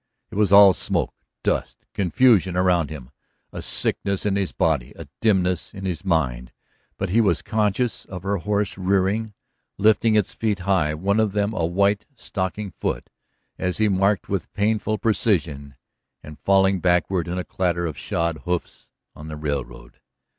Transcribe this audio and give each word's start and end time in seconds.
It 0.31 0.35
was 0.35 0.51
all 0.51 0.73
smoke, 0.73 1.13
dust, 1.43 1.85
confusion 1.93 2.55
around 2.57 2.89
him, 2.89 3.11
a 3.53 3.61
sickness 3.61 4.25
in 4.25 4.35
his 4.35 4.51
body, 4.51 4.93
a 4.95 5.07
dimness 5.19 5.75
in 5.75 5.85
his 5.85 6.03
mind, 6.03 6.51
but 6.97 7.11
he 7.11 7.21
was 7.21 7.43
conscious 7.43 8.05
of 8.05 8.23
her 8.23 8.37
horse 8.37 8.79
rearing, 8.79 9.35
lifting 9.77 10.15
its 10.15 10.33
feet 10.33 10.61
high 10.61 10.95
one 10.95 11.19
of 11.19 11.33
them 11.33 11.53
a 11.53 11.67
white 11.67 12.07
stockinged 12.15 12.73
foot, 12.81 13.11
as 13.59 13.77
he 13.77 13.89
marked 13.89 14.27
with 14.27 14.51
painful 14.53 14.97
precision 14.97 15.75
and 16.23 16.39
falling 16.39 16.79
backward 16.79 17.27
in 17.27 17.37
a 17.37 17.43
clatter 17.43 17.85
of 17.85 17.95
shod 17.95 18.39
hoofs 18.45 18.89
on 19.15 19.27
the 19.27 19.37
railroad. 19.37 19.99